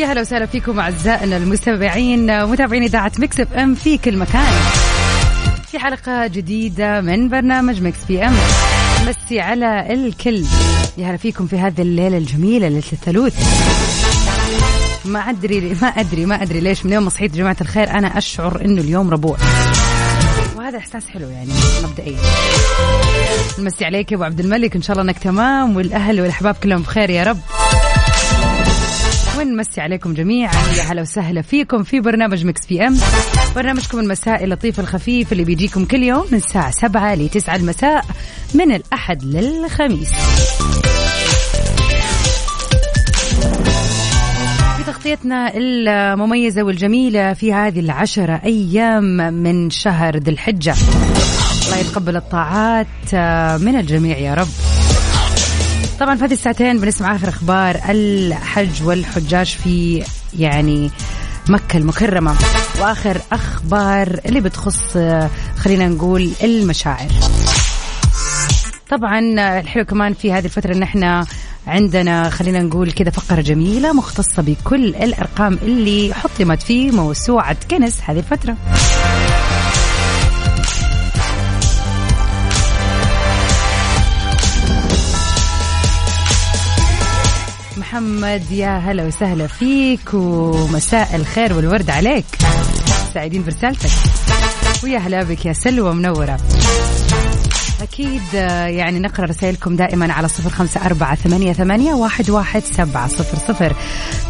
ويا 0.00 0.12
هلا 0.12 0.20
وسهلا 0.20 0.46
فيكم 0.46 0.80
أعزائنا 0.80 1.36
المستمعين 1.36 2.44
متابعين 2.44 2.82
إذاعة 2.82 3.12
Mix 3.18 3.40
FM 3.40 3.74
في 3.74 3.98
كل 3.98 4.16
مكان. 4.16 4.52
في 5.70 5.78
حلقة 5.78 6.26
جديدة 6.26 7.00
من 7.00 7.28
برنامج 7.28 7.82
Mix 7.82 8.04
PM 8.08 8.34
مسي 9.06 9.40
على 9.40 9.94
الكل. 9.94 10.44
يا 10.98 11.10
هلا 11.10 11.16
فيكم 11.16 11.46
في 11.46 11.58
هذه 11.58 11.82
الليلة 11.82 12.18
الجميلة 12.18 12.68
ليلة 12.68 12.82
الثلوث 12.92 13.34
ما 15.04 15.20
أدري 15.30 15.76
ما 15.82 15.88
أدري 15.88 16.26
ما 16.26 16.42
أدري 16.42 16.60
ليش 16.60 16.86
من 16.86 16.92
يوم 16.92 17.04
ما 17.04 17.10
صحيت 17.10 17.34
جماعة 17.34 17.56
الخير 17.60 17.90
أنا 17.90 18.18
أشعر 18.18 18.64
إنه 18.64 18.80
اليوم 18.80 19.10
ربوع. 19.10 19.36
وهذا 20.56 20.78
إحساس 20.78 21.08
حلو 21.08 21.28
يعني 21.28 21.52
مبدئيا. 21.84 22.18
نمسي 23.58 23.84
عليك 23.84 24.12
يا 24.12 24.16
أبو 24.16 24.24
عبد 24.24 24.40
الملك 24.40 24.76
إن 24.76 24.82
شاء 24.82 24.96
الله 24.96 25.10
إنك 25.10 25.18
تمام 25.18 25.76
والأهل 25.76 26.20
والأحباب 26.20 26.54
كلهم 26.54 26.82
بخير 26.82 27.10
يا 27.10 27.22
رب. 27.22 27.38
ونمسي 29.40 29.80
عليكم 29.80 30.14
جميعا. 30.14 30.52
يا 30.76 30.82
هلا 30.82 31.02
وسهلا 31.02 31.42
فيكم 31.42 31.82
في 31.82 32.00
برنامج 32.00 32.46
Mix 32.46 32.66
PM. 32.66 32.96
برنامجكم 33.56 33.98
المسائي 33.98 34.44
اللطيف 34.44 34.80
الخفيف 34.80 35.32
اللي 35.32 35.44
بيجيكم 35.44 35.84
كل 35.84 36.02
يوم 36.02 36.26
من 36.30 36.38
الساعة 36.38 36.70
7 36.70 37.14
ل 37.14 37.28
9 37.28 37.56
المساء 37.56 38.04
من 38.54 38.72
الأحد 38.72 39.24
للخميس. 39.24 40.10
تغطيتنا 44.86 45.52
المميزة 45.56 46.62
والجميلة 46.62 47.32
في 47.32 47.52
هذه 47.52 47.80
العشرة 47.80 48.40
أيام 48.44 49.16
من 49.32 49.70
شهر 49.70 50.16
ذي 50.16 50.30
الحجة. 50.30 50.74
الله 51.66 51.78
يتقبل 51.78 52.16
الطاعات 52.16 53.14
من 53.62 53.76
الجميع 53.76 54.18
يا 54.18 54.34
رب. 54.34 54.69
طبعا 56.00 56.16
في 56.16 56.24
هذه 56.24 56.32
الساعتين 56.32 56.80
بنسمع 56.80 57.16
آخر 57.16 57.28
أخبار 57.28 57.80
الحج 57.88 58.82
والحجاج 58.82 59.46
في 59.46 60.04
يعني 60.38 60.90
مكة 61.48 61.76
المكرمة. 61.76 62.34
وآخر 62.80 63.20
أخبار 63.32 64.20
اللي 64.26 64.40
بتخص 64.40 64.98
خلينا 65.56 65.88
نقول 65.88 66.30
المشاعر. 66.42 67.08
طبعا 68.90 69.18
الحلو 69.60 69.84
كمان 69.84 70.14
في 70.14 70.32
هذه 70.32 70.44
الفترة 70.44 70.74
إن 70.74 70.82
إحنا 70.82 71.26
عندنا 71.66 72.30
خلينا 72.30 72.60
نقول 72.60 72.92
كذا 72.92 73.10
فقرة 73.10 73.40
جميلة 73.40 73.92
مختصة 73.92 74.42
بكل 74.42 74.84
الأرقام 74.84 75.58
اللي 75.62 76.14
حطمت 76.14 76.62
في 76.62 76.90
موسوعة 76.90 77.56
كنس 77.70 78.00
هذه 78.06 78.18
الفترة. 78.18 78.56
محمد 88.00 88.50
يا 88.50 88.78
هلا 88.78 89.04
وسهلا 89.04 89.46
فيك 89.46 90.14
ومساء 90.14 91.16
الخير 91.16 91.52
والورد 91.52 91.90
عليك. 91.90 92.24
سعيدين 93.14 93.44
برسالتك. 93.44 93.90
ويا 94.84 94.98
هلا 94.98 95.22
بك 95.22 95.46
يا 95.46 95.52
سلوى 95.52 95.94
منورة. 95.94 96.38
أكيد 97.82 98.22
يعني 98.66 98.98
نقرأ 98.98 99.26
رسائلكم 99.26 99.76
دائما 99.76 100.12
على 100.12 100.28
صفر 100.28 100.50
خمسة 100.50 100.86
أربعة 100.86 101.14
ثمانية, 101.14 101.52
ثمانية 101.52 101.94
واحد, 101.94 102.30
واحد 102.30 102.62
سبعة 102.64 103.08
صفر 103.08 103.38
صفر. 103.52 103.76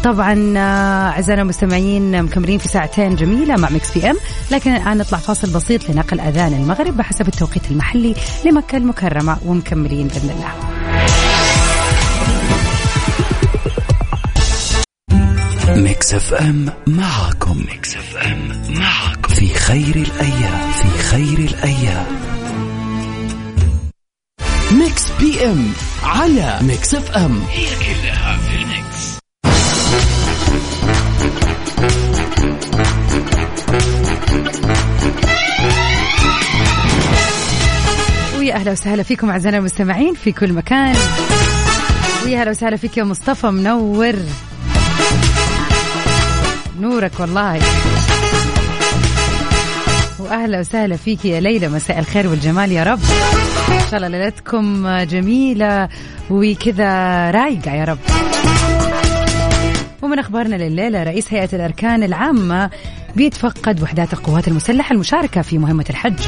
طبعا 0.03 0.57
أعزائنا 0.57 1.41
المستمعين 1.41 2.23
مكملين 2.23 2.59
في 2.59 2.67
ساعتين 2.67 3.15
جميلة 3.15 3.55
مع 3.55 3.69
مكس 3.69 3.97
بي 3.97 4.09
أم. 4.09 4.17
لكن 4.51 4.75
الآن 4.75 4.97
نطلع 4.97 5.17
فاصل 5.17 5.49
بسيط 5.53 5.89
لنقل 5.89 6.19
أذان 6.19 6.53
المغرب 6.53 6.97
بحسب 6.97 7.27
التوقيت 7.27 7.71
المحلي 7.71 8.15
لمكة 8.45 8.77
المكرمة 8.77 9.37
ومكملين 9.45 10.07
بإذن 10.07 10.29
الله. 10.29 10.80
Mix 15.75 16.13
FM 16.13 16.69
معاكم 16.87 17.57
Mix 17.57 17.95
FM 17.95 18.61
معاكم 18.79 19.33
في 19.33 19.53
خير 19.53 19.95
الأيام. 19.95 20.71
في 20.71 21.03
خير 21.03 21.37
الأيام. 21.39 22.05
Mix 24.71 25.11
PM 25.19 25.73
على 26.03 26.59
Mix 26.61 26.95
FM 26.95 27.41
هي 27.49 27.65
كلها 27.65 28.37
في 28.37 28.55
ال 28.55 28.71
mix 28.71 29.17
ويا 38.39 38.55
أهلا 38.55 38.71
وسهلا 38.71 39.03
فيكم 39.03 39.29
أعزائنا 39.29 39.57
المستمعين 39.57 40.13
في 40.13 40.31
كل 40.31 40.53
مكان. 40.53 40.95
ويا 42.25 42.41
أهلا 42.41 42.49
وسهلا 42.51 42.77
فيك 42.77 42.97
يا 42.97 43.03
مصطفى 43.03 43.47
منور. 43.47 44.15
نورك 46.81 47.19
والله. 47.19 47.59
وأهلا 50.19 50.59
وسهلا 50.59 50.97
فيك 50.97 51.25
يا 51.25 51.39
ليلى 51.39 51.67
مساء 51.67 51.99
الخير 51.99 52.27
والجمال 52.27 52.71
يا 52.71 52.83
رب. 52.83 52.99
إن 53.69 53.79
شاء 53.91 53.95
الله 53.95 54.07
ليلتكم 54.07 54.87
جميلة 55.03 55.89
وكذا 56.29 57.31
رايقة 57.31 57.71
يا 57.71 57.83
رب. 57.83 57.97
ومن 60.01 60.19
أخبارنا 60.19 60.55
لليلة 60.55 61.03
رئيس 61.03 61.33
هيئة 61.33 61.49
الأركان 61.53 62.03
العامة 62.03 62.69
بيتفقد 63.15 63.81
وحدات 63.81 64.13
القوات 64.13 64.47
المسلحة 64.47 64.93
المشاركة 64.93 65.41
في 65.41 65.57
مهمة 65.57 65.85
الحج. 65.89 66.19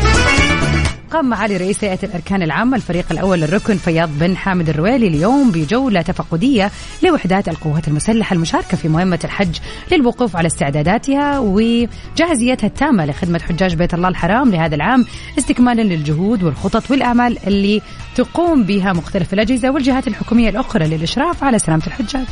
قام 1.14 1.30
معالي 1.30 1.58
رئيس 1.58 1.84
هيئة 1.84 2.00
الأركان 2.04 2.42
العامة 2.42 2.78
الفريق 2.78 3.06
الأول 3.12 3.42
للركن 3.42 3.78
فياض 3.78 4.10
بن 4.20 4.38
حامد 4.38 4.70
الرويلي 4.70 5.08
اليوم 5.08 5.52
بجولة 5.52 6.02
تفقدية 6.02 6.72
لوحدات 7.04 7.48
القوات 7.50 7.88
المسلحة 7.88 8.34
المشاركة 8.34 8.78
في 8.78 8.88
مهمة 8.88 9.20
الحج 9.24 9.58
للوقوف 9.92 10.36
على 10.36 10.48
استعداداتها 10.48 11.40
وجاهزيتها 11.40 12.68
التامة 12.68 13.06
لخدمة 13.06 13.40
حجاج 13.40 13.76
بيت 13.76 13.94
الله 13.94 14.08
الحرام 14.08 14.52
لهذا 14.52 14.76
العام 14.76 15.06
استكمالا 15.38 15.82
للجهود 15.82 16.44
والخطط 16.44 16.92
والأعمال 16.92 17.38
اللي 17.48 17.82
تقوم 18.16 18.64
بها 18.64 18.94
مختلف 18.94 19.34
الأجهزة 19.34 19.70
والجهات 19.70 20.08
الحكومية 20.08 20.50
الأخرى 20.50 20.88
للإشراف 20.88 21.44
على 21.44 21.60
سلامة 21.60 21.84
الحجاج. 21.88 22.26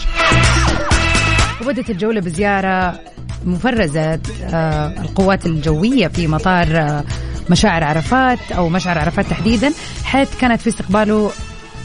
وبدت 1.61 1.89
الجولة 1.89 2.21
بزيارة 2.21 2.99
مفرزة 3.45 4.19
آه، 4.43 5.01
القوات 5.01 5.45
الجوية 5.45 6.07
في 6.07 6.27
مطار 6.27 6.67
آه، 6.77 7.03
مشاعر 7.49 7.83
عرفات 7.83 8.51
أو 8.51 8.69
مشعر 8.69 8.99
عرفات 8.99 9.25
تحديدا 9.25 9.71
حيث 10.03 10.37
كانت 10.37 10.61
في 10.61 10.67
استقباله 10.67 11.31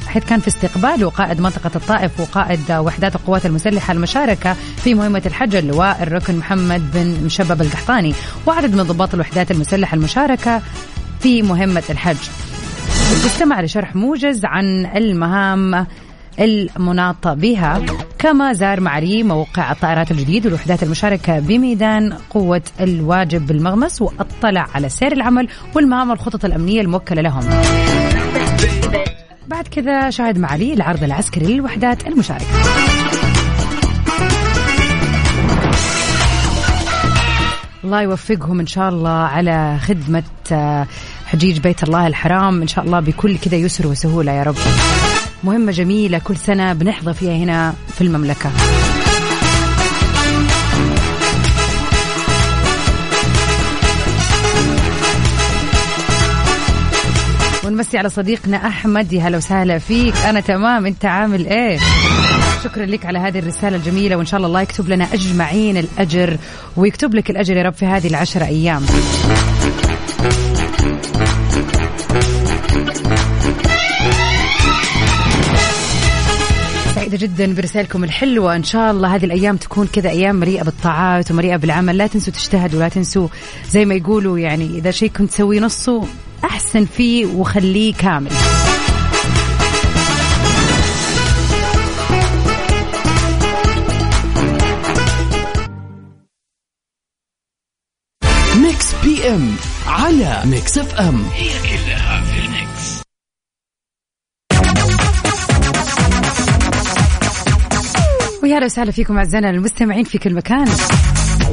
حيث 0.06 0.24
كان 0.24 0.40
في 0.40 0.48
استقباله 0.48 1.10
قائد 1.10 1.40
منطقة 1.40 1.70
الطائف 1.76 2.20
وقائد 2.20 2.72
وحدات 2.72 3.14
القوات 3.16 3.46
المسلحة 3.46 3.92
المشاركة 3.92 4.52
في 4.52 4.94
مهمة 4.94 5.22
الحج 5.26 5.56
اللواء 5.56 6.02
الركن 6.02 6.36
محمد 6.36 6.90
بن 6.94 7.24
مشبب 7.24 7.62
القحطاني 7.62 8.14
وعدد 8.46 8.74
من 8.74 8.82
ضباط 8.82 9.14
الوحدات 9.14 9.50
المسلحة 9.50 9.94
المشاركة 9.94 10.62
في 11.20 11.42
مهمة 11.42 11.82
الحج. 11.90 12.16
استمع 13.26 13.60
لشرح 13.60 13.96
موجز 13.96 14.40
عن 14.44 14.86
المهام 14.96 15.86
المناط 16.40 17.28
بها. 17.28 17.82
كما 18.18 18.52
زار 18.52 18.80
معالي 18.80 19.22
موقع 19.22 19.72
الطائرات 19.72 20.10
الجديد 20.10 20.46
والوحدات 20.46 20.82
المشاركة 20.82 21.38
بميدان 21.38 22.12
قوة 22.30 22.62
الواجب 22.80 23.46
بالمغمس 23.46 24.02
واطلع 24.02 24.66
على 24.74 24.88
سير 24.88 25.12
العمل 25.12 25.48
والمهام 25.74 26.10
والخطط 26.10 26.44
الأمنية 26.44 26.80
الموكلة 26.80 27.22
لهم. 27.22 27.42
بعد 29.48 29.68
كذا 29.68 30.10
شاهد 30.10 30.38
معالي 30.38 30.74
العرض 30.74 31.04
العسكري 31.04 31.46
للوحدات 31.46 32.06
المشاركة. 32.06 32.46
الله 37.84 38.02
يوفقهم 38.02 38.60
إن 38.60 38.66
شاء 38.66 38.88
الله 38.88 39.10
على 39.10 39.78
خدمة 39.82 40.22
آه، 40.52 40.86
حجيج 41.26 41.58
بيت 41.58 41.82
الله 41.82 42.06
الحرام. 42.06 42.60
إن 42.60 42.66
شاء 42.68 42.84
الله 42.84 43.00
بكل 43.00 43.38
كذا 43.38 43.56
يسر 43.56 43.86
وسهولة 43.86 44.32
يا 44.32 44.42
رب. 44.42 44.56
مهمة 45.44 45.72
جميلة 45.72 46.18
كل 46.18 46.36
سنة 46.36 46.72
بنحظى 46.72 47.14
فيها 47.14 47.36
هنا 47.36 47.74
في 47.94 48.00
المملكة. 48.00 48.50
ونمسي 57.64 57.98
على 57.98 58.08
صديقنا 58.08 58.66
أحمد. 58.66 59.12
يا 59.12 59.22
هلا 59.22 59.36
وسهلا 59.36 59.78
فيك. 59.78 60.16
أنا 60.16 60.40
تمام. 60.40 60.86
أنت 60.86 61.04
عامل 61.04 61.46
إيه؟ 61.46 61.78
شكرا 62.64 62.86
لك 62.86 63.06
على 63.06 63.18
هذه 63.18 63.38
الرسالة 63.38 63.76
الجميلة 63.76 64.16
وإن 64.16 64.26
شاء 64.26 64.36
الله 64.38 64.46
الله 64.48 64.60
يكتب 64.60 64.88
لنا 64.88 65.08
أجمعين 65.14 65.76
الأجر 65.76 66.36
ويكتب 66.76 67.14
لك 67.14 67.30
الأجر 67.30 67.56
يا 67.56 67.62
رب 67.62 67.74
في 67.74 67.86
هذه 67.86 68.06
العشر 68.06 68.42
أيام. 68.42 68.86
سعيدة 77.06 77.26
جدا 77.26 77.54
برسالكم 77.54 78.04
الحلوة. 78.04 78.56
إن 78.56 78.64
شاء 78.64 78.90
الله 78.90 79.14
هذه 79.14 79.24
الأيام 79.24 79.56
تكون 79.56 79.86
كذا 79.86 80.10
أيام 80.10 80.36
مليئة 80.36 80.62
بالطاعات 80.62 81.30
ومليئة 81.30 81.56
بالعمل. 81.56 81.98
لا 81.98 82.06
تنسوا 82.06 82.32
تجتهدوا 82.32 82.80
لا 82.80 82.88
تنسوا 82.88 83.28
زي 83.70 83.84
ما 83.84 83.94
يقولوا 83.94 84.38
يعني 84.38 84.64
إذا 84.78 84.90
شيء 84.90 85.10
كنت 85.10 85.30
تسوي 85.30 85.60
نصه 85.60 86.08
أحسن 86.44 86.84
فيه 86.84 87.26
وخليه 87.26 87.94
كامل. 87.94 88.30
Mix 98.56 98.94
PM 99.04 99.54
على 99.86 100.42
Mix 100.44 100.78
FM 100.78 101.24
هي 101.34 101.48
كلها. 101.62 102.05
ويا 108.46 108.64
وسهلا 108.64 108.90
فيكم 108.90 109.18
أعزائنا 109.18 109.50
المستمعين 109.50 110.04
في 110.04 110.18
كل 110.18 110.34
مكان. 110.34 110.68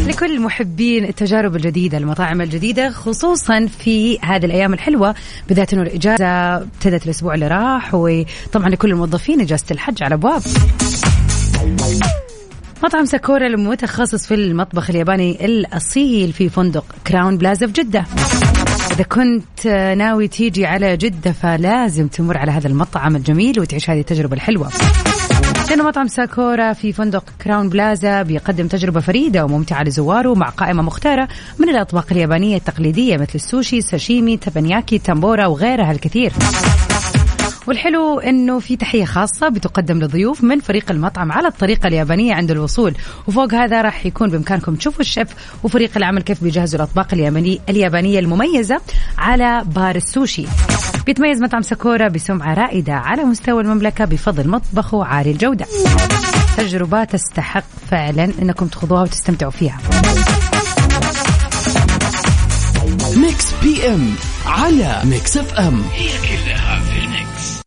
لكل 0.07 0.41
محبين 0.41 1.05
التجارب 1.05 1.55
الجديدة 1.55 1.97
المطاعم 1.97 2.41
الجديدة 2.41 2.89
خصوصا 2.89 3.67
في 3.79 4.19
هذه 4.19 4.45
الأيام 4.45 4.73
الحلوة 4.73 5.15
بالذات 5.47 5.73
أنه 5.73 5.81
الإجازة 5.81 6.25
ابتدت 6.55 7.05
الأسبوع 7.05 7.33
اللي 7.33 7.47
راح 7.47 7.93
وطبعا 7.93 8.69
لكل 8.69 8.91
الموظفين 8.91 9.41
إجازة 9.41 9.65
الحج 9.71 10.03
على 10.03 10.15
أبواب. 10.15 10.41
مطعم 12.83 13.05
ساكورا 13.05 13.47
المتخصص 13.47 14.27
في 14.27 14.33
المطبخ 14.33 14.89
الياباني 14.89 15.45
الأصيل 15.45 16.33
في 16.33 16.49
فندق 16.49 16.85
كراون 17.07 17.37
بلازا 17.37 17.67
في 17.67 17.73
جدة. 17.73 18.05
إذا 18.91 19.03
كنت 19.03 19.67
ناوي 19.97 20.27
تيجي 20.27 20.65
على 20.65 20.97
جدة 20.97 21.31
فلازم 21.31 22.07
تمر 22.07 22.37
على 22.37 22.51
هذا 22.51 22.67
المطعم 22.67 23.15
الجميل 23.15 23.59
وتعيش 23.59 23.89
هذه 23.89 23.99
التجربة 23.99 24.35
الحلوة. 24.35 24.69
لأنه 25.69 25.83
مطعم 25.83 26.07
Sakura 26.07 26.73
في 26.73 26.93
فندق 26.93 27.23
Crowne 27.41 27.69
Plaza 27.69 28.21
بيقدم 28.21 28.67
تجربة 28.67 28.99
فريدة 28.99 29.45
وممتعة 29.45 29.83
لزواره 29.83 30.33
مع 30.33 30.49
قائمة 30.49 30.83
مختارة 30.83 31.27
من 31.59 31.69
الأطباق 31.69 32.05
اليابانية 32.11 32.57
التقليدية 32.57 33.17
مثل 33.17 33.31
السوشي 33.35 33.81
ساشيمي 33.81 34.37
تيبانياكي 34.37 34.97
تمبورا 34.97 35.45
وغيرها 35.45 35.91
الكثير. 35.91 36.33
والحلو 37.67 38.19
إنه 38.19 38.59
في 38.59 38.75
تحية 38.75 39.05
خاصة 39.05 39.49
بتقدم 39.49 39.99
للضيوف 39.99 40.43
من 40.43 40.59
فريق 40.59 40.91
المطعم 40.91 41.31
على 41.31 41.47
الطريقة 41.47 41.87
اليابانية 41.87 42.33
عند 42.33 42.51
الوصول. 42.51 42.95
وفوق 43.27 43.53
هذا 43.53 43.81
راح 43.81 44.05
يكون 44.05 44.29
بإمكانكم 44.29 44.75
تشوفوا 44.75 45.01
الشيف 45.01 45.27
وفريق 45.63 45.91
العمل 45.97 46.21
كيف 46.21 46.43
بيجهزوا 46.43 46.79
الأطباق 46.79 47.07
اليابانية 47.69 48.19
المميزة 48.19 48.81
على 49.17 49.63
بار 49.75 49.95
السوشي. 49.95 50.45
بيتميز 51.05 51.41
مطعم 51.41 51.61
Sakura 51.61 52.07
بسمعة 52.07 52.53
رائدة 52.53 52.93
على 52.93 53.23
مستوى 53.23 53.61
المملكة 53.61 54.05
بفضل 54.05 54.49
مطبخه 54.49 55.05
عالي 55.05 55.31
الجودة. 55.31 55.65
تجربة 56.57 57.03
تستحق 57.03 57.63
فعلا 57.91 58.31
إنكم 58.41 58.67
تخوضوها 58.67 59.01
وتستمتعوا 59.01 59.51
فيها. 59.51 59.77
Mix 63.15 63.53
PM 63.63 64.09
على 64.45 65.01
Mix 65.03 65.37
FM 65.37 65.83
هي 65.93 66.09
كلها 66.09 66.79
في 66.79 66.99
ال 66.99 67.12
mix. 67.12 67.61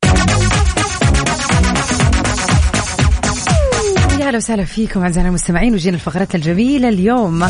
يا 4.21 4.27
أهلا 4.29 4.37
وسهلا 4.37 4.65
فيكم 4.65 5.03
اعزائنا 5.03 5.29
المستمعين 5.29 5.75
وجينا 5.75 5.97
الفقرات 5.97 6.35
الجميلة 6.35 6.89
اليوم. 6.89 7.49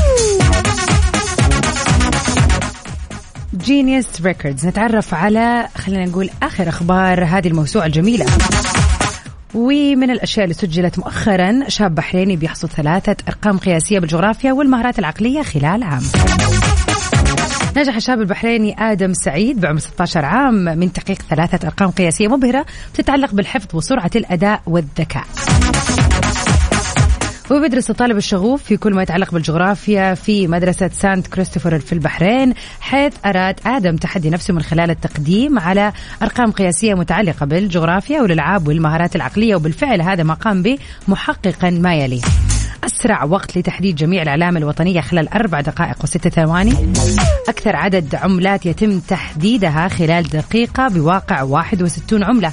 Guinness 3.67 4.21
Records 4.23 4.67
نتعرف 4.67 5.15
على 5.15 5.69
خلينا 5.77 6.05
نقول 6.05 6.31
آخر 6.43 6.69
أخبار 6.69 7.25
هذه 7.25 7.49
الموسوعة 7.49 7.87
الجميلة. 7.87 8.27
ومن 9.55 10.11
الأشياء 10.11 10.45
اللي 10.45 10.55
سجلت 10.55 10.99
مؤخرا 10.99 11.69
شاب 11.69 11.95
بحريني 11.95 12.37
بيحصد 12.37 12.69
ثلاثة 12.69 13.17
أرقام 13.29 13.59
قياسية 13.59 13.99
بالجغرافيا 13.99 14.53
والمهارات 14.53 14.99
العقلية 14.99 15.43
خلال 15.43 15.83
عام. 15.83 16.03
نجح 17.77 17.97
الشاب 17.97 18.21
البحريني 18.21 18.77
آدم 18.79 19.13
سعيد 19.13 19.61
بعمر 19.61 19.79
16 19.79 20.25
عام 20.25 20.55
من 20.55 20.93
تحقيق 20.93 21.23
ثلاثة 21.31 21.67
أرقام 21.69 21.91
قياسية 21.91 22.29
مبهرة 22.29 22.67
تتعلق 22.95 23.35
بالحفظ 23.35 23.77
وسرعة 23.77 24.11
الأداء 24.17 24.63
والذكاء. 24.67 25.25
وبيدرس 27.51 27.91
الطالب 27.91 28.17
الشغوف 28.17 28.63
في 28.63 28.77
كل 28.77 28.95
ما 28.95 29.03
يتعلق 29.03 29.33
بالجغرافيا 29.33 30.15
في 30.15 30.49
مدرسة 30.49 30.89
Saint 30.89 31.27
Christopher 31.27 31.79
في 31.79 31.93
البحرين 31.93 32.55
حيث 32.81 33.13
أراد 33.27 33.61
آدم 33.67 33.97
تحدي 33.97 34.31
نفسه 34.31 34.55
من 34.55 34.63
خلال 34.63 34.91
التقديم 34.91 35.59
على 35.59 35.93
أرقام 36.23 36.51
قياسية 36.51 36.95
متعلقة 36.95 37.47
بالجغرافيا 37.47 38.23
والألعاب 38.23 38.69
والمهارات 38.69 39.17
العقلية 39.17 39.57
وبالفعل 39.57 40.03
هذا 40.03 40.23
ما 40.23 40.35
قام 40.35 40.63
به 40.63 40.79
محققا 41.09 41.71
ما 41.71 41.95
يلي. 41.95 42.21
أسرع 42.85 43.25
وقت 43.25 43.59
لتحديد 43.59 43.97
جميع 43.97 44.23
العلامة 44.23 44.59
الوطنية 44.59 45.01
خلال 45.01 45.29
أربع 45.29 45.61
دقائق 45.61 45.97
وستة 46.03 46.31
ثواني. 46.31 46.93
أكثر 47.49 47.77
عدد 47.77 48.15
عملات 48.15 48.67
يتم 48.67 49.01
تحديدها 49.01 49.89
خلال 49.89 50.23
دقيقة 50.23 50.89
بواقع 50.89 51.43
61 51.43 52.25
عملة. 52.25 52.53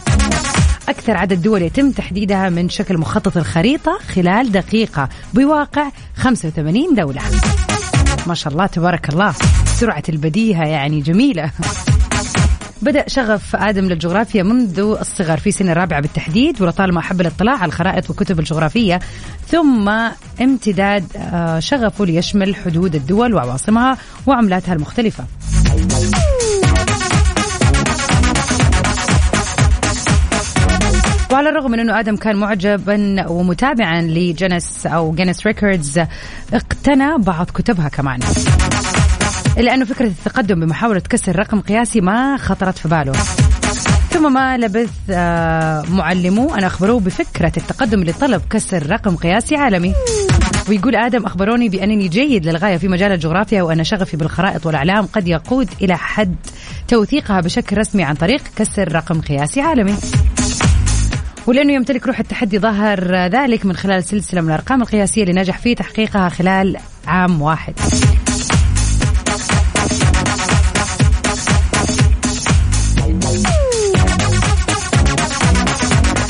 أكثر 0.90 1.18
عدد 1.18 1.42
دول 1.42 1.62
يتم 1.62 1.92
تحديدها 1.92 2.50
من 2.50 2.70
شكل 2.70 2.98
مخطط 2.98 3.38
الخريطة 3.38 4.00
خلال 4.16 4.52
دقيقة 4.52 5.10
بواقع 5.34 5.90
85 6.16 6.96
دولة. 6.96 7.22
ما 8.28 8.34
شاء 8.34 8.54
الله 8.54 8.66
تبارك 8.66 9.10
الله. 9.10 9.34
سرعة 9.66 10.04
البديهة 10.10 10.66
يعني 10.66 11.02
جميلة. 11.02 11.52
بدأ 12.82 13.04
شغف 13.08 13.56
آدم 13.56 13.86
للجغرافيا 13.86 14.44
منذ 14.44 14.80
الصغر 14.80 15.38
في 15.38 15.52
سن 15.52 15.70
الرابعة 15.70 16.02
بالتحديد 16.02 16.62
ولطالما 16.62 17.00
أحب 17.00 17.22
الاطلاع 17.22 17.54
على 17.56 17.66
الخرائط 17.66 18.10
والكتب 18.10 18.40
الجغرافية 18.40 19.00
ثم 19.48 19.90
امتداد 20.42 21.06
آه، 21.16 21.60
شغفه 21.60 22.06
ليشمل 22.06 22.56
حدود 22.56 22.96
الدول 22.96 23.34
وعواصمها 23.34 23.98
وعملاتها 24.28 24.74
المختلفة. 24.74 25.24
وعلى 31.34 31.50
الرغم 31.50 31.72
من 31.72 31.80
أنه 31.80 32.00
آدم 32.00 32.16
كان 32.16 32.36
معجبا 32.36 33.26
ومتابعا 33.28 34.02
ل 34.02 34.11
Guinness 34.11 34.86
أو 34.86 35.12
Guinness 35.16 35.48
Records 35.48 36.00
اقتنى 36.54 37.18
بعض 37.18 37.46
كتبها 37.46 37.90
كمان. 37.90 38.20
إلا 39.58 39.74
أنه 39.74 39.86
فكرة 39.86 40.08
التقدم 40.08 40.60
بمحاولة 40.60 41.00
كسر 41.00 41.40
رقم 41.40 41.62
قياسي 41.62 42.02
ما 42.02 42.38
خطرت 42.38 42.78
في 42.78 42.88
باله. 42.88 43.12
ثم 44.10 44.34
ما 44.34 44.58
لبث 44.58 44.90
آه، 45.10 45.84
معلموه 45.90 46.58
أن 46.58 46.64
أخبروه 46.64 47.00
بفكرة 47.00 47.52
التقدم 47.58 48.04
لطلب 48.04 48.42
كسر 48.50 48.92
رقم 48.92 49.16
قياسي 49.16 49.56
عالمي. 49.56 49.94
ويقول 50.70 50.96
آدم 50.96 51.26
أخبروني 51.26 51.70
بأنني 51.70 52.08
جيد 52.08 52.46
للغاية 52.46 52.78
في 52.78 52.88
مجال 52.88 53.12
الجغرافيا 53.12 53.62
وأن 53.62 53.84
شغفي 53.84 54.18
بالخرائط 54.18 54.66
والأعلام 54.66 55.06
قد 55.06 55.28
يقود 55.28 55.70
إلى 55.82 55.98
حد 55.98 56.36
توثيقها 56.88 57.42
بشكل 57.42 57.78
رسمي 57.78 58.04
عن 58.04 58.16
طريق 58.16 58.42
كسر 58.56 58.92
رقم 58.92 59.22
قياسي 59.22 59.62
عالمي. 59.62 59.96
ولأنه 61.48 61.74
يمتلك 61.74 62.08
روح 62.08 62.20
التحدي 62.20 62.60
ظهر 62.60 63.16
ذلك 63.28 63.66
من 63.66 63.76
خلال 63.76 64.04
سلسلة 64.04 64.42
من 64.42 64.48
الأرقام 64.48 64.82
القياسية 64.82 65.24
اللي 65.24 65.34
نجح 65.34 65.58
في 65.58 65.76
تحقيقها 65.76 66.30
خلال 66.30 66.78
عام 67.08 67.42
واحد. 67.42 67.74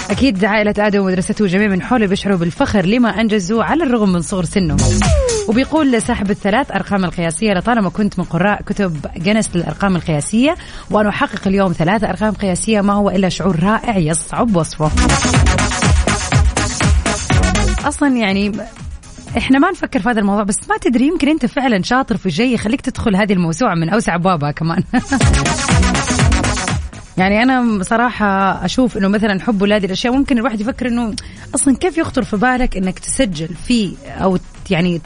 أكيد 0.10 0.46
عائلة 0.46 0.74
آدم 0.77 1.00
ومدرسته 1.00 1.43
وجميع 1.43 1.67
من 1.67 1.82
حوله 1.82 2.05
بيشعروا 2.05 2.38
بالفخر 2.38 2.86
لما 2.86 3.10
أنجزوا 3.10 3.63
على 3.63 3.84
الرغم 3.84 4.12
من 4.13 4.22
صغر 4.22 4.43
سنه 4.43 4.75
وبيقول 5.47 6.01
صاحب 6.01 6.31
الثلاث 6.31 6.71
أرقام 6.71 7.05
القياسية 7.05 7.53
لطالما 7.53 7.89
كنت 7.89 8.19
من 8.19 8.25
قراء 8.25 8.62
كتب 8.62 9.05
جنس 9.17 9.55
للأرقام 9.55 9.95
القياسية 9.95 10.55
وأن 10.91 11.07
أحقق 11.07 11.47
اليوم 11.47 11.73
ثلاثة 11.73 12.09
أرقام 12.09 12.33
قياسية 12.33 12.81
ما 12.81 12.93
هو 12.93 13.09
إلا 13.09 13.29
شعور 13.29 13.63
رائع 13.63 13.97
يصعب 13.97 14.55
وصفه. 14.55 14.91
أصلا 17.88 18.17
يعني 18.17 18.51
إحنا 19.38 19.59
ما 19.59 19.71
نفكر 19.71 20.00
في 20.00 20.09
هذا 20.09 20.19
الموضوع 20.19 20.43
بس 20.43 20.69
ما 20.69 20.77
تدري 20.77 21.07
يمكن 21.07 21.29
أنت 21.29 21.45
فعلا 21.45 21.81
شاطر 21.81 22.17
في 22.17 22.31
شيء 22.31 22.53
يخليك 22.53 22.81
تدخل 22.81 23.15
هذه 23.15 23.33
الموسوعة 23.33 23.75
من 23.75 23.89
أوسع 23.89 24.15
ابوابها 24.15 24.51
كمان. 24.51 24.83
يعني 27.17 27.43
أنا 27.43 27.83
صراحة 27.83 28.65
أشوف 28.65 28.97
إنه 28.97 29.07
مثلا 29.07 29.41
حب 29.41 29.63
هذه 29.63 29.85
الأشياء 29.85 30.13
ممكن 30.13 30.38
الواحد 30.38 30.62
يفكر 30.62 30.88
إنه 30.88 31.13
أصلا 31.55 31.77
كيف 31.77 31.97
يخطر 31.97 32.23
في 32.23 32.38
بالك 32.38 32.77
إنك 32.77 33.00
تسجل 33.00 33.50
فيه 33.67 33.95
أو 34.07 34.38
يعني 34.72 35.01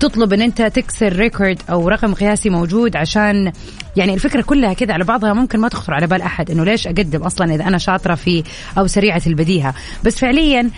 تطلب 0.00 0.32
إن 0.32 0.42
أنت 0.42 0.62
تكسر 0.62 1.12
ريكورد 1.12 1.58
أو 1.70 1.88
رقم 1.88 2.14
قياسي 2.14 2.50
موجود 2.50 2.96
عشان 2.96 3.52
يعني 3.96 4.14
الفكرة 4.14 4.42
كلها 4.42 4.72
كذا 4.72 4.92
على 4.92 5.04
بعضها 5.04 5.32
ممكن 5.32 5.60
ما 5.60 5.68
تخطر 5.68 5.94
على 5.94 6.06
بال 6.06 6.22
أحد 6.22 6.50
إنه 6.50 6.64
ليش 6.64 6.86
أقدم 6.86 7.22
أصلا 7.22 7.54
إذا 7.54 7.64
أنا 7.64 7.78
شاطرة 7.78 8.14
في 8.14 8.44
أو 8.78 8.86
سريعة 8.86 9.22
البديهة. 9.26 9.74
بس 10.04 10.18
فعليا 10.18 10.70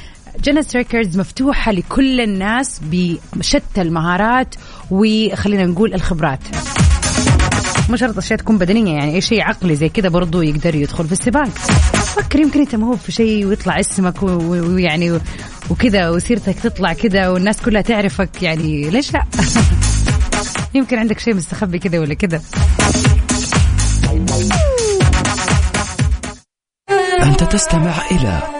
Guinness 0.42 0.76
Records 0.76 1.18
مفتوحة 1.18 1.72
لكل 1.72 2.20
الناس 2.20 2.80
بشتى 3.36 3.82
المهارات 3.82 4.54
وخلينا 4.90 5.66
نقول 5.66 5.94
الخبرات. 5.94 6.40
مو 7.90 7.96
شرط 7.96 8.18
أشياء 8.18 8.38
تكون 8.38 8.58
بدنية 8.58 8.94
يعني 8.94 9.14
أي 9.14 9.20
شيء 9.20 9.42
عقلي 9.42 9.76
زي 9.76 9.88
كذا 9.88 10.08
برضو 10.08 10.42
يقدر 10.42 10.74
يدخل 10.74 11.06
في 11.06 11.12
السباق. 11.12 11.48
فكر 12.16 12.40
يمكن 12.40 12.60
أنت 12.60 12.74
موهوب 12.74 12.98
في 12.98 13.12
شيء 13.12 13.46
ويطلع 13.46 13.80
اسمك 13.80 14.22
ويعني 14.22 15.20
وكذا 15.70 16.10
وسيرتك 16.10 16.58
تطلع 16.60 16.92
كذا 16.92 17.28
والناس 17.28 17.62
كلها 17.62 17.80
تعرفك 17.82 18.42
يعني 18.42 18.90
ليش 18.90 19.14
لا؟ 19.14 19.24
يمكن 20.74 20.98
عندك 20.98 21.18
شيء 21.18 21.34
مستخبي 21.34 21.78
كذا 21.78 21.98
ولا 21.98 22.14
كذا. 22.14 22.42
أنت 27.22 27.44
تستمع 27.44 27.94
إلى 28.10 28.55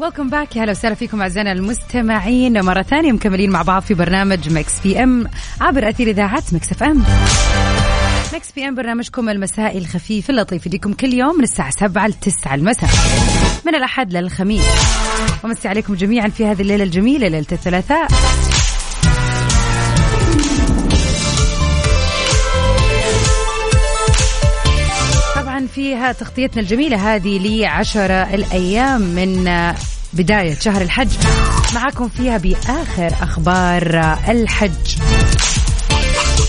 Welcome 0.00 0.30
back 0.30 0.56
يا 0.56 0.64
هلا 0.64 0.70
وسهلا 0.70 0.94
فيكم 0.94 1.20
أعزائنا 1.22 1.52
المستمعين. 1.52 2.64
مرة 2.64 2.82
ثانية 2.82 3.12
مكملين 3.12 3.50
مع 3.50 3.62
بعض 3.62 3.82
في 3.82 3.94
برنامج 3.94 4.52
Mix 4.52 4.80
PM 4.82 5.26
عبر 5.60 5.88
أثير 5.88 6.08
إذاعة 6.08 6.42
Mix 6.52 6.72
FM 6.72 7.04
Mix 8.34 8.52
PM 8.52 8.74
برنامجكم 8.74 9.28
المسائي 9.28 9.78
الخفيف 9.78 10.30
اللطيف 10.30 10.66
يجيكم 10.66 10.92
كل 10.92 11.14
يوم 11.14 11.36
من 11.38 11.44
الساعة 11.44 11.70
7 11.70 12.06
ل 12.06 12.12
9 12.12 12.54
المساء. 12.54 12.90
من 13.66 13.74
الأحد 13.74 14.12
للخميس. 14.12 14.64
ومسي 15.44 15.68
عليكم 15.68 15.94
جميعا 15.94 16.28
في 16.28 16.46
هذه 16.46 16.62
الليلة 16.62 16.84
الجميلة 16.84 17.28
ليلة 17.28 17.46
الثلاثاء. 17.52 18.08
فيها 25.88 26.12
تغطيتنا 26.12 26.62
الجميلة 26.62 27.14
هذه 27.14 27.38
لعشرة 27.38 28.34
الأيام 28.34 29.00
من 29.00 29.50
بداية 30.12 30.54
شهر 30.54 30.82
الحج. 30.82 31.08
معكم 31.74 32.08
فيها 32.08 32.38
بآخر 32.38 33.06
أخبار 33.22 34.16
الحج. 34.28 34.96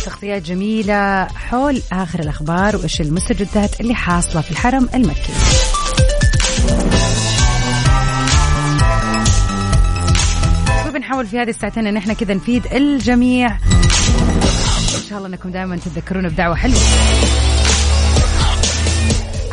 تغطيات 0.05 0.41
جميلة 0.41 1.25
حول 1.25 1.81
آخر 1.91 2.19
الأخبار 2.19 2.75
وإيش 2.75 3.01
المستجدات 3.01 3.81
اللي 3.81 3.95
حاصلة 3.95 4.41
في 4.41 4.51
الحرم 4.51 4.89
المكي. 4.95 5.33
وبنحاول 10.87 11.27
في 11.27 11.39
هذه 11.39 11.49
الساعتين 11.49 11.87
إن 11.87 11.97
إحنا 11.97 12.13
كذا 12.13 12.33
نفيد 12.33 12.65
الجميع؟ 12.73 13.47
إن 13.47 15.09
شاء 15.09 15.17
الله 15.17 15.27
إنكم 15.29 15.51
دائما 15.51 15.77
تتذكرون 15.77 16.29
بدعوة 16.29 16.55
حلوة. 16.55 16.79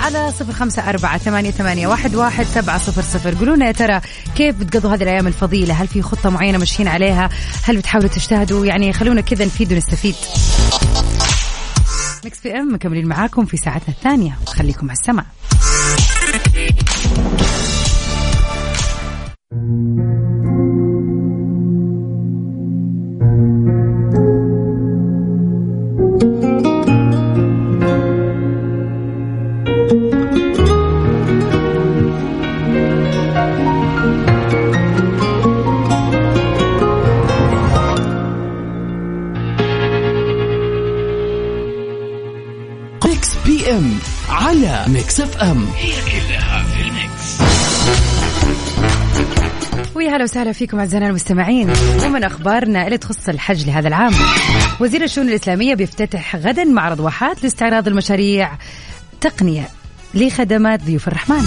على 0.07 0.33
صفر 0.33 0.53
خمسة 0.53 0.89
أربعة 0.89 1.19
ثمانية, 1.19 1.51
ثمانية 1.51 1.87
واحد, 1.87 2.15
واحد 2.15 2.45
سبعة 2.45 2.79
صفر 2.79 3.03
صفر. 3.03 3.35
قولونا 3.35 3.67
يا 3.67 3.73
ترى 3.73 4.01
كيف 4.37 4.57
بتقضوا 4.57 4.95
هذه 4.95 5.03
الأيام 5.03 5.27
الفضيلة؟ 5.27 5.75
هل 5.75 5.89
في 5.89 6.03
خطة 6.03 6.31
معينة 6.31 6.59
ماشيين 6.59 6.89
عليها؟ 6.89 7.31
هل 7.63 7.77
بتحاولوا 7.77 8.09
تجتهدوا؟ 8.09 8.67
يعني 8.67 8.93
خلونا 8.93 9.21
كذا 9.21 9.45
نفيد 9.45 9.73
ونستفيد. 9.73 10.15
Mix 12.25 12.41
PM 12.41 12.75
مكملين 12.75 13.07
معاكم 13.07 13.45
في 13.45 13.57
ساعتنا 13.57 13.89
الثانية. 13.89 14.39
خليكم 14.47 14.91
على 14.91 14.99
السمع 14.99 15.25
Mix 44.89 45.21
FM. 45.21 45.67
هي 45.77 45.93
كلها 45.93 46.65
في 46.65 46.83
ال 46.83 46.94
mix. 46.94 47.41
ويا 49.95 50.11
هلا 50.11 50.25
وسهلا 50.25 50.53
فيكم 50.53 50.79
أعزائنا 50.79 51.09
المستمعين. 51.09 51.73
ومن 52.05 52.25
أخبارنا 52.25 52.87
اللي 52.87 52.99
تخص 52.99 53.29
الحج 53.29 53.67
لهذا 53.67 53.89
العام 53.89 54.13
وزير 54.81 55.05
الشؤون 55.05 55.29
الإسلامية 55.29 55.75
بيفتتح 55.75 56.37
غدا 56.37 56.65
معرض 56.65 57.01
واحات 57.01 57.43
لاستعراض 57.45 57.89
المشاريع 57.89 58.51
تقنية 59.21 59.69
لخدمات 60.15 60.83
ضيوف 60.83 61.09
الرحمن. 61.09 61.47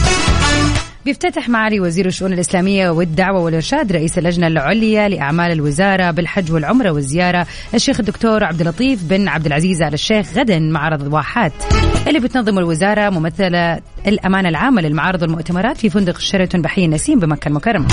بيفتتح 1.05 1.49
معالي 1.49 1.79
وزير 1.79 2.05
الشؤون 2.05 2.33
الإسلامية 2.33 2.89
والدعوة 2.89 3.39
والإرشاد 3.41 3.91
رئيس 3.91 4.17
اللجنة 4.17 4.47
العليا 4.47 5.09
لأعمال 5.09 5.51
الوزارة 5.51 6.11
بالحج 6.11 6.51
والعمرة 6.51 6.91
والزيارة 6.91 7.47
الشيخ 7.73 7.99
الدكتور 7.99 8.43
عبد 8.43 8.61
اللطيف 8.61 9.03
بن 9.03 9.27
عبد 9.27 9.45
العزيز 9.45 9.81
آل 9.81 9.93
الشيخ 9.93 10.37
غدا 10.37 10.59
معرض 10.59 11.13
واحات 11.13 11.53
اللي 12.07 12.19
بتنظم 12.19 12.59
الوزارة 12.59 13.09
ممثلة 13.09 13.79
الأمانة 14.07 14.49
العامة 14.49 14.81
للمعارض 14.81 15.21
والمؤتمرات 15.21 15.77
في 15.77 15.89
فندق 15.89 16.19
شيراتون 16.19 16.61
بحي 16.61 16.85
النسيم 16.85 17.19
بمكة 17.19 17.47
المكرمة. 17.47 17.87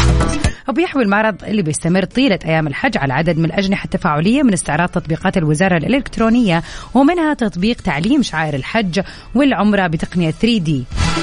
وبيحوي 0.68 1.02
المعرض 1.02 1.44
اللي 1.44 1.62
بيستمر 1.62 2.04
طيلة 2.04 2.38
أيام 2.44 2.66
الحج 2.66 2.98
على 2.98 3.12
عدد 3.12 3.38
من 3.38 3.44
الأجنحة 3.44 3.84
التفاعلية 3.84 4.42
من 4.42 4.52
استعراض 4.52 4.88
تطبيقات 4.88 5.36
الوزارة 5.36 5.76
الإلكترونية 5.76 6.62
ومنها 6.94 7.34
تطبيق 7.34 7.76
تعليم 7.76 8.22
شعائر 8.22 8.54
الحج 8.54 9.00
والعمرة 9.34 9.86
بتقنية 9.86 10.30
3D 10.30 10.70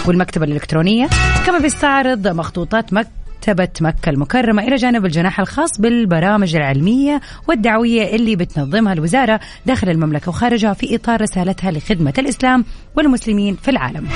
والمكتبة 0.07 0.45
الإلكترونية 0.45 1.09
كما 1.45 1.59
بيستعرض 1.59 2.27
مخطوطات 2.27 2.93
مكة 2.93 3.23
مكتبة 3.49 3.69
مكة 3.81 4.09
المكرمة 4.09 4.63
إلى 4.63 4.75
جانب 4.75 5.05
الجناح 5.05 5.39
الخاص 5.39 5.81
بالبرامج 5.81 6.55
العلمية 6.55 7.21
والدعوية 7.47 8.15
اللي 8.15 8.35
بتنظمها 8.35 8.93
الوزارة 8.93 9.39
داخل 9.65 9.89
المملكة 9.89 10.29
وخارجها 10.29 10.73
في 10.73 10.95
إطار 10.95 11.21
رسالتها 11.21 11.71
لخدمة 11.71 12.13
الإسلام 12.17 12.65
والمسلمين 12.95 13.55
في 13.55 13.71
العالم. 13.71 14.07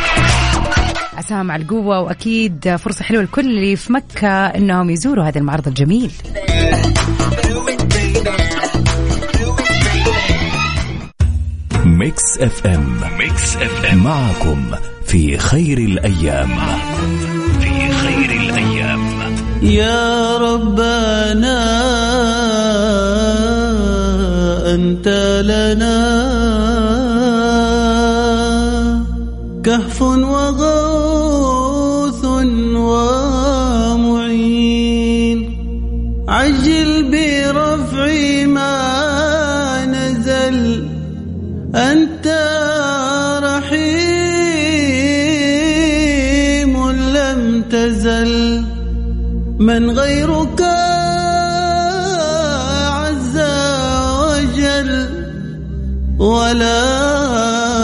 عساهم 1.17 1.51
على 1.51 1.63
القوة 1.63 1.99
وأكيد 1.99 2.75
فرصة 2.75 3.03
حلوة 3.03 3.23
لكل 3.23 3.45
اللي 3.45 3.75
في 3.75 3.93
مكة 3.93 4.27
أنهم 4.29 4.89
يزوروا 4.89 5.23
هذا 5.23 5.37
المعرض 5.39 5.67
الجميل. 5.67 6.11
Mix 11.85 12.37
FM. 12.39 12.97
Mix 13.17 13.55
FM. 13.55 14.03
معكم 14.03 14.65
في 15.05 15.37
خير 15.37 15.77
الأيام. 15.77 16.49
في 17.59 17.91
خير 17.91 18.31
الأيام. 18.41 19.07
يا 19.61 20.37
ربنا 20.37 21.57
أنت 24.75 25.07
لنا 25.45 26.46
تزل 47.71 48.63
من 49.59 49.89
غيرك 49.91 50.61
عز 52.91 53.37
وجل 54.21 55.07
ولا 56.19 57.76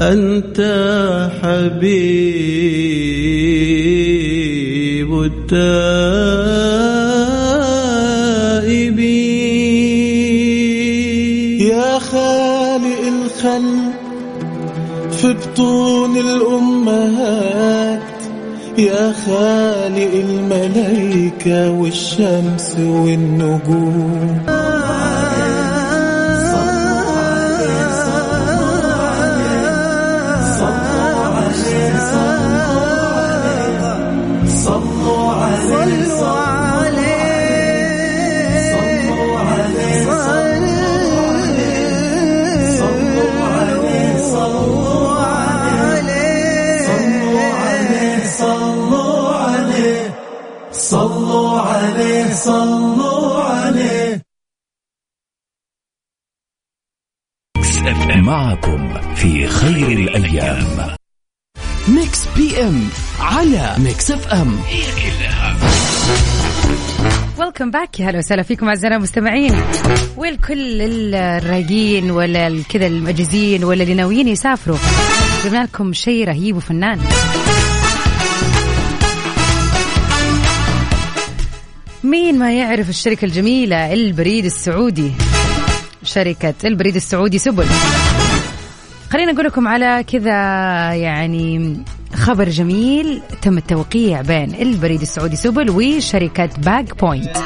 أنت 0.00 0.58
حبيب 1.42 2.30
التائبين 5.22 5.90
يا 11.60 11.98
خالق 11.98 13.00
الخلق 13.08 13.92
في 15.10 15.32
بطون 15.32 16.16
الأمهات. 16.16 18.00
يا 18.78 19.12
خالق 19.26 20.12
الملائكة 20.14 20.89
والشمس 21.39 22.75
والنجوم 22.79 24.48
Mix 64.32 64.32
FM. 64.32 64.58
Welcome 67.38 67.70
back 67.70 68.00
يا 68.00 68.10
هلا 68.10 68.18
وسهلا 68.18 68.42
فيكم 68.42 68.68
أعزائنا 68.68 68.96
المستمعين. 68.96 69.54
ولكل 70.16 70.82
الرايقين 71.14 72.10
ولا 72.10 72.62
كذا 72.68 72.86
المجهزين 72.86 73.64
ولا 73.64 73.82
اللي 73.82 73.94
ناويين 73.94 74.28
يسافروا. 74.28 74.76
جبنا 75.44 75.64
لكم 75.64 75.92
شيء 75.92 76.24
رهيب 76.28 76.56
وفنان. 76.56 77.00
مين 82.04 82.38
ما 82.38 82.52
يعرف 82.52 82.88
الشركة 82.88 83.24
الجميلة 83.24 83.92
البريد 83.92 84.44
السعودي؟ 84.44 85.12
شركة 86.04 86.54
البريد 86.64 86.96
السعودي 86.96 87.38
سبل. 87.38 87.66
خلينا 89.10 89.32
نقول 89.32 89.46
لكم 89.46 89.68
على 89.68 90.04
كذا 90.12 90.32
يعني 90.94 91.76
خبر 92.14 92.48
جميل 92.48 93.22
تم 93.42 93.58
التوقيع 93.58 94.20
بين 94.20 94.54
البريد 94.54 95.00
السعودي 95.00 95.36
سبل 95.36 95.70
وشركة 95.70 96.50
BagPoint. 96.58 97.36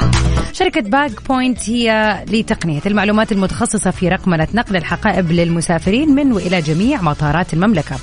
شركة 0.53 0.81
BagPoint 0.81 1.69
هي 1.69 2.23
لتقنية 2.29 2.81
المعلومات 2.85 3.31
المتخصصة 3.31 3.91
في 3.91 4.09
رقمنة 4.09 4.47
نقل 4.53 4.75
الحقائب 4.75 5.31
للمسافرين 5.31 6.15
من 6.15 6.31
وإلى 6.31 6.61
جميع 6.61 7.01
مطارات 7.01 7.53
المملكة. 7.53 7.95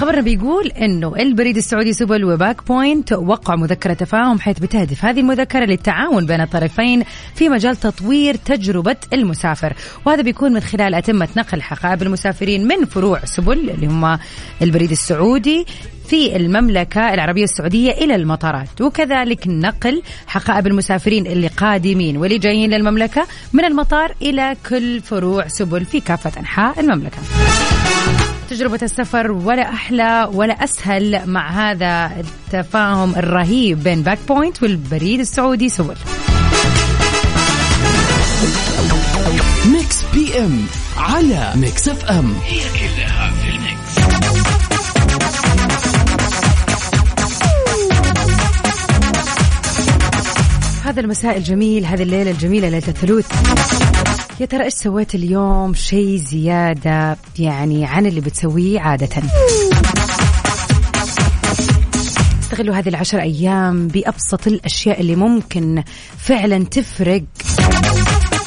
خبرنا 0.00 0.20
بيقول 0.20 0.66
إنه 0.66 1.16
البريد 1.16 1.56
السعودي 1.56 1.92
سبل 1.92 2.24
و 2.24 2.66
BagPoint 2.66 3.12
وقعوا 3.12 3.58
مذكرة 3.58 3.92
تفاهم 3.92 4.38
حيث 4.38 4.58
بتهدف 4.58 5.04
هذه 5.04 5.20
المذكرة 5.20 5.64
للتعاون 5.64 6.26
بين 6.26 6.40
الطرفين 6.40 7.02
في 7.34 7.48
مجال 7.48 7.76
تطوير 7.76 8.34
تجربة 8.34 8.96
المسافر. 9.12 9.72
وهذا 10.04 10.22
بيكون 10.22 10.52
من 10.52 10.60
خلال 10.60 10.94
أتمتة 10.94 11.28
نقل 11.36 11.62
حقائب 11.62 12.02
المسافرين 12.02 12.68
من 12.68 12.84
فروع 12.84 13.24
سبل 13.24 13.70
اللي 13.70 13.86
هم 13.86 14.18
البريد 14.62 14.90
السعودي 14.90 15.66
في 16.08 16.36
المملكة 16.36 17.14
العربية 17.14 17.44
السعودية 17.44 17.92
إلى 17.92 18.14
المطارات. 18.14 18.80
وكذلك 18.80 19.48
نقل 19.48 20.02
حقائب 20.26 20.66
المسافرين 20.66 21.26
اللي 21.26 21.46
قادمين 21.46 22.16
واللي 22.16 22.38
جايين 22.38 22.70
للمملكة 22.70 23.26
من 23.52 23.64
المطار 23.64 24.14
إلى 24.22 24.56
كل 24.68 25.00
فروع 25.00 25.48
سبل 25.48 25.84
في 25.84 26.00
كافة 26.00 26.40
أنحاء 26.40 26.80
المملكة. 26.80 27.18
تجربة 28.50 28.78
السفر 28.82 29.32
ولا 29.32 29.68
أحلى 29.68 30.28
ولا 30.32 30.64
أسهل 30.64 31.26
مع 31.26 31.50
هذا 31.50 32.10
التفاهم 32.20 33.14
الرهيب 33.16 33.82
بين 33.82 34.02
BagPoint 34.02 34.62
والبريد 34.62 35.20
السعودي 35.20 35.68
سبل 35.68 35.94
Mix 39.72 40.02
PM 40.14 40.64
على 40.96 41.52
Mix 41.56 41.88
FM 41.88 42.34
هذا 50.84 51.00
المساء 51.00 51.36
الجميل 51.36 51.86
هذه 51.86 52.02
الليلة 52.02 52.30
الجميلة 52.30 52.68
ليلة 52.68 52.88
الثلوث 52.88 53.26
يا 54.40 54.46
ترى 54.46 54.64
إيش 54.64 54.74
سويت 54.74 55.14
اليوم؟ 55.14 55.74
شيء 55.74 56.16
زيادة 56.16 57.16
يعني 57.38 57.86
عن 57.86 58.06
اللي 58.06 58.20
بتسويه 58.20 58.80
عادة. 58.80 59.22
استغلوا 62.42 62.74
هذه 62.74 62.88
العشر 62.88 63.20
أيام 63.20 63.88
بأبسط 63.88 64.46
الأشياء 64.46 65.00
اللي 65.00 65.16
ممكن 65.16 65.82
فعلا 66.18 66.64
تفرق. 66.64 67.22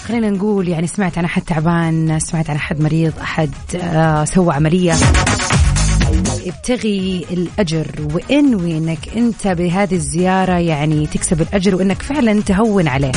خلينا 0.07 0.29
نقول 0.29 0.67
يعني 0.67 0.87
سمعت 0.87 1.17
عن 1.17 1.25
أحد 1.25 1.41
تعبان 1.41 2.19
سمعت 2.19 2.49
عن 2.49 2.55
أحد 2.55 2.81
مريض 2.81 3.13
أحد 3.21 3.51
آه 3.75 4.25
سوى 4.25 4.53
عملية. 4.53 4.93
ابتغي 6.45 7.25
الأجر 7.31 7.87
وانوي 8.13 8.77
أنك 8.77 9.17
أنت 9.17 9.47
بهذه 9.47 9.95
الزيارة 9.95 10.57
يعني 10.57 11.07
تكسب 11.07 11.41
الأجر 11.41 11.75
وأنك 11.75 12.01
فعلا 12.01 12.41
تهون 12.41 12.87
عليه. 12.87 13.11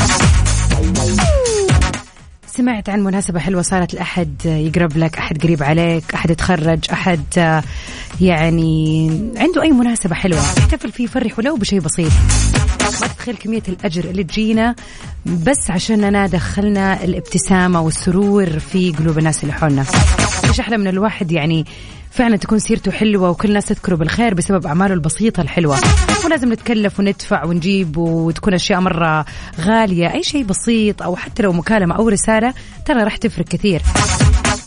سمعت 2.56 2.88
عن 2.88 3.04
مناسبة 3.04 3.40
حلوة 3.40 3.62
صارت 3.62 3.94
لأحد 3.94 4.34
يقرب 4.44 4.96
لك 4.96 5.18
أحد 5.18 5.42
قريب 5.42 5.62
عليك 5.62 6.14
أحد 6.14 6.30
يتخرج 6.30 6.78
أحد 6.92 7.22
يعني 8.20 9.10
عنده 9.36 9.62
أي 9.62 9.70
مناسبة 9.70 10.14
حلوة. 10.14 10.40
احتفل 10.40 10.92
فيه 10.92 11.06
فرح 11.06 11.38
ولو 11.38 11.56
بشيء 11.56 11.80
بسيط. 11.80 12.12
ما 13.00 13.06
تتخيل 13.08 13.36
كمية 13.36 13.62
الأجر 13.68 14.04
اللي 14.04 14.24
تجينا. 14.24 14.74
بس 15.26 15.70
عشاننا 15.70 16.26
دخلنا 16.26 17.04
الابتسامة 17.04 17.80
والسرور 17.80 18.58
في 18.58 18.92
قلوب 18.92 19.18
الناس 19.18 19.42
اللي 19.42 19.52
حولنا. 19.54 19.84
إيش 20.44 20.60
أحلى 20.60 20.76
من 20.76 20.86
الواحد 20.86 21.32
يعني 21.32 21.64
فعلا 22.10 22.36
تكون 22.36 22.58
سيرته 22.58 22.90
حلوة 22.90 23.30
وكل 23.30 23.48
الناس 23.48 23.66
تذكره 23.66 23.94
بالخير 23.94 24.34
بسبب 24.34 24.66
أعماله 24.66 24.94
البسيطة 24.94 25.40
الحلوة. 25.40 25.76
ولازم 26.24 26.52
نتكلف 26.52 27.00
وندفع 27.00 27.44
ونجيب 27.44 27.96
وتكون 27.96 28.54
أشياء 28.54 28.80
مرة 28.80 29.24
غالية 29.60 30.14
أي 30.14 30.22
شيء 30.22 30.44
بسيط 30.44 31.02
أو 31.02 31.16
حتى 31.16 31.42
لو 31.42 31.52
مكالمة 31.52 31.96
أو 31.96 32.08
رسالة 32.08 32.54
ترى 32.86 33.02
راح 33.02 33.16
تفرق 33.16 33.44
كثير. 33.44 33.82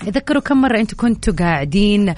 تذكروا 0.09 0.41
كم 0.41 0.61
مرة 0.61 0.79
أنتم 0.79 0.97
كنتوا 0.97 1.33
قاعدين 1.33 2.13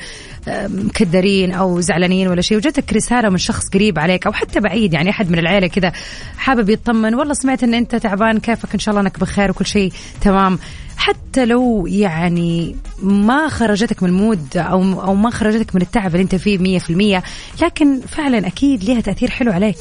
مكدرين 0.47 1.51
أو 1.51 1.79
زعلانين 1.81 2.27
ولا 2.27 2.41
شيء 2.41 2.57
وجاتك 2.57 2.93
رسالة 2.93 3.29
من 3.29 3.37
شخص 3.37 3.69
قريب 3.69 3.99
عليك 3.99 4.25
أو 4.25 4.33
حتى 4.33 4.59
بعيد 4.59 4.93
يعني 4.93 5.09
أحد 5.09 5.31
من 5.31 5.39
العيلة 5.39 5.67
كذا 5.67 5.91
حابب 6.37 6.69
يطمن 6.69 7.15
والله 7.15 7.33
سمعت 7.33 7.63
أن 7.63 7.73
أنت 7.73 7.95
تعبان 7.95 8.39
كيفك؟ 8.39 8.73
إن 8.73 8.79
شاء 8.79 8.91
الله 8.91 9.01
أنك 9.01 9.19
بخير 9.19 9.51
وكل 9.51 9.65
شيء 9.65 9.91
تمام. 10.21 10.59
حتى 10.97 11.45
لو 11.45 11.87
يعني 11.87 12.75
ما 13.03 13.47
خرجتك 13.47 14.03
من 14.03 14.09
المود 14.09 14.57
أو 14.57 15.01
أو 15.01 15.15
ما 15.15 15.29
خرجتك 15.29 15.75
من 15.75 15.81
التعب 15.81 16.11
اللي 16.11 16.23
أنت 16.23 16.35
فيه 16.35 16.57
مية 16.57 16.79
في 16.79 16.89
المية 16.89 17.23
لكن 17.61 18.01
فعلا 18.01 18.47
أكيد 18.47 18.83
لها 18.83 19.01
تأثير 19.01 19.29
حلو 19.29 19.51
عليك. 19.51 19.77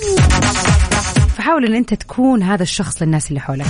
فحاول 1.37 1.66
إن 1.66 1.75
أنت 1.75 1.94
تكون 1.94 2.42
هذا 2.42 2.62
الشخص 2.62 3.03
للناس 3.03 3.29
اللي 3.29 3.40
حولك. 3.40 3.66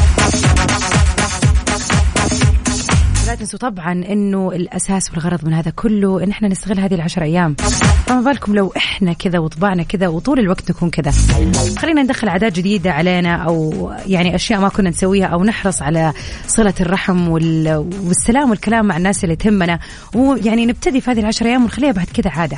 لا 3.30 3.36
تنسوا 3.36 3.58
طبعا 3.58 3.92
إنه 3.92 4.52
الأساس 4.52 5.10
والغرض 5.10 5.44
من 5.44 5.54
هذا 5.54 5.70
كله 5.70 6.24
إن 6.24 6.30
إحنا 6.30 6.48
نستغل 6.48 6.80
هذه 6.80 6.94
العشر 6.94 7.22
أيام. 7.22 7.54
فما 8.06 8.20
بالكم 8.20 8.54
لو 8.54 8.72
إحنا 8.76 9.12
كذا 9.12 9.38
وطبعنا 9.38 9.82
كذا 9.82 10.08
وطول 10.08 10.38
الوقت 10.38 10.70
نكون 10.70 10.90
كذا. 10.90 11.12
خلينا 11.78 12.02
ندخل 12.02 12.28
عادات 12.28 12.52
جديدة 12.52 12.92
علينا 12.92 13.36
أو 13.36 13.90
يعني 14.06 14.34
أشياء 14.34 14.60
ما 14.60 14.68
كنا 14.68 14.90
نسويها 14.90 15.26
أو 15.26 15.44
نحرص 15.44 15.82
على 15.82 16.12
صلة 16.46 16.74
الرحم 16.80 17.28
وال... 17.28 17.86
والسلام 18.06 18.50
والكلام 18.50 18.86
مع 18.86 18.96
الناس 18.96 19.24
اللي 19.24 19.36
تهمنا. 19.36 19.78
ويعني 20.14 20.66
نبتدي 20.66 21.00
في 21.00 21.10
هذه 21.10 21.20
العشر 21.20 21.46
أيام 21.46 21.62
ونخليها 21.62 21.92
بعد 21.92 22.06
كذا 22.06 22.30
عادة. 22.30 22.56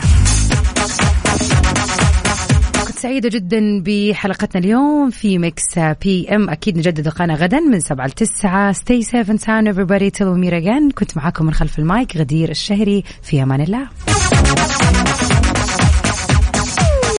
سعيدة 3.02 3.28
جدا 3.28 3.82
بحلقتنا 3.86 4.62
اليوم 4.62 5.10
في 5.10 5.38
Mix 5.38 5.78
PM 5.78 6.50
أكيد 6.50 6.78
نجدد 6.78 7.06
لقانا 7.06 7.34
غدا 7.34 7.60
من 7.60 7.80
7 7.80 8.06
ل 8.06 8.10
9 8.10 8.72
stay 8.72 9.02
safe 9.04 9.28
and 9.28 9.40
sound 9.40 9.74
everybody. 9.74 10.10
Till 10.10 10.26
we 10.26 10.38
meet 10.44 10.52
again. 10.52 10.92
كنت 10.94 11.16
معاكم 11.16 11.46
من 11.46 11.54
خلف 11.54 11.78
المايك 11.78 12.16
غدير 12.16 12.50
الشهري. 12.50 13.04
في 13.22 13.42
أمان 13.42 13.60
الله. 13.60 13.88